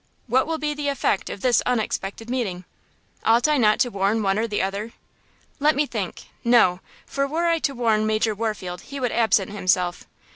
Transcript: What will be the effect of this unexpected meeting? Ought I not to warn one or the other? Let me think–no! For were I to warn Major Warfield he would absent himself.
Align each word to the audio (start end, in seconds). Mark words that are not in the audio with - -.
What 0.25 0.47
will 0.47 0.57
be 0.57 0.73
the 0.73 0.87
effect 0.87 1.29
of 1.29 1.41
this 1.41 1.61
unexpected 1.67 2.27
meeting? 2.27 2.65
Ought 3.23 3.47
I 3.47 3.59
not 3.59 3.79
to 3.81 3.91
warn 3.91 4.23
one 4.23 4.39
or 4.39 4.47
the 4.47 4.59
other? 4.63 4.93
Let 5.59 5.75
me 5.75 5.85
think–no! 5.85 6.79
For 7.05 7.27
were 7.27 7.45
I 7.45 7.59
to 7.59 7.75
warn 7.75 8.07
Major 8.07 8.33
Warfield 8.33 8.81
he 8.81 8.99
would 8.99 9.11
absent 9.11 9.51
himself. 9.51 10.05